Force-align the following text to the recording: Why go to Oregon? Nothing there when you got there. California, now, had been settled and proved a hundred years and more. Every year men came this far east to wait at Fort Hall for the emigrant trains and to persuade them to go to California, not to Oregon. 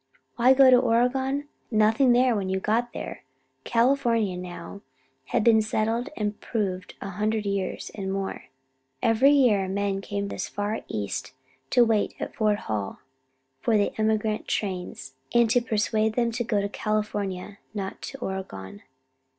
Why 0.35 0.55
go 0.55 0.71
to 0.71 0.79
Oregon? 0.79 1.47
Nothing 1.69 2.11
there 2.11 2.35
when 2.35 2.49
you 2.49 2.59
got 2.59 2.91
there. 2.91 3.21
California, 3.65 4.35
now, 4.35 4.81
had 5.25 5.43
been 5.43 5.61
settled 5.61 6.09
and 6.17 6.41
proved 6.41 6.95
a 7.01 7.11
hundred 7.11 7.45
years 7.45 7.91
and 7.93 8.11
more. 8.11 8.45
Every 9.03 9.29
year 9.29 9.67
men 9.67 10.01
came 10.01 10.29
this 10.29 10.47
far 10.49 10.79
east 10.87 11.33
to 11.69 11.85
wait 11.85 12.15
at 12.19 12.33
Fort 12.33 12.61
Hall 12.61 12.97
for 13.59 13.77
the 13.77 13.93
emigrant 13.99 14.47
trains 14.47 15.13
and 15.35 15.47
to 15.51 15.61
persuade 15.61 16.15
them 16.15 16.31
to 16.31 16.43
go 16.43 16.61
to 16.61 16.67
California, 16.69 17.59
not 17.75 18.01
to 18.01 18.17
Oregon. 18.17 18.81